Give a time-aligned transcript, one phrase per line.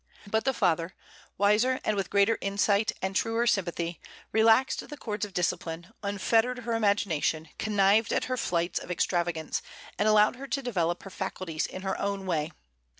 [0.25, 0.95] But the father,
[1.37, 3.99] wiser, and with greater insight and truer sympathy,
[4.31, 9.61] relaxed the cords of discipline, unfettered her imagination, connived at her flights of extravagance,
[9.99, 12.51] and allowed her to develop her faculties in her own way.